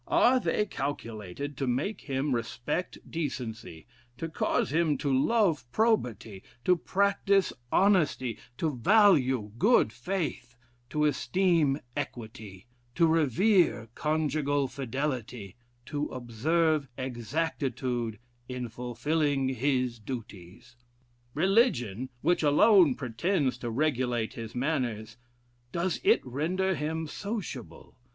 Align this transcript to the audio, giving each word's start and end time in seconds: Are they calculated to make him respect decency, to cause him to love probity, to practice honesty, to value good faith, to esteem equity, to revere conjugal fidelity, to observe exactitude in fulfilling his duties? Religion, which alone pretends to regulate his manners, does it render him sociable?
Are 0.07 0.39
they 0.39 0.65
calculated 0.65 1.55
to 1.57 1.67
make 1.67 2.01
him 2.09 2.33
respect 2.33 2.97
decency, 3.07 3.85
to 4.17 4.29
cause 4.29 4.71
him 4.73 4.97
to 4.97 5.13
love 5.13 5.71
probity, 5.71 6.41
to 6.65 6.75
practice 6.75 7.53
honesty, 7.71 8.39
to 8.57 8.75
value 8.75 9.51
good 9.59 9.93
faith, 9.93 10.55
to 10.89 11.05
esteem 11.05 11.81
equity, 11.95 12.65
to 12.95 13.05
revere 13.05 13.89
conjugal 13.93 14.67
fidelity, 14.67 15.55
to 15.85 16.07
observe 16.07 16.87
exactitude 16.97 18.17
in 18.49 18.69
fulfilling 18.69 19.49
his 19.49 19.99
duties? 19.99 20.77
Religion, 21.35 22.09
which 22.21 22.41
alone 22.41 22.95
pretends 22.95 23.55
to 23.59 23.69
regulate 23.69 24.33
his 24.33 24.55
manners, 24.55 25.17
does 25.71 26.01
it 26.03 26.25
render 26.25 26.73
him 26.73 27.05
sociable? 27.05 27.99